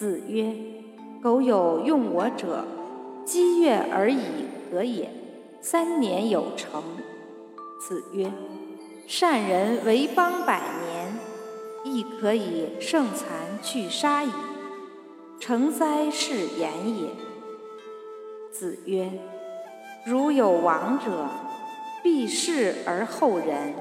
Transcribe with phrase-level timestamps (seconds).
[0.00, 0.54] 子曰
[1.22, 2.64] ：“苟有用我者，
[3.26, 5.10] 积月而已可也。
[5.60, 6.82] 三年有成。”
[7.86, 8.32] 子曰
[9.06, 11.12] ：“善人为邦百年，
[11.84, 13.28] 亦可以胜残
[13.62, 14.30] 去杀矣。
[15.38, 17.10] 成哉是言也。”
[18.50, 19.12] 子曰
[20.06, 21.28] ：“如有王者，
[22.02, 23.74] 必世而后人。”